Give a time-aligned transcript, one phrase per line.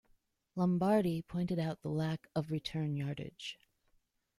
[0.55, 3.59] Lombardi pointed out the lack of return yardage.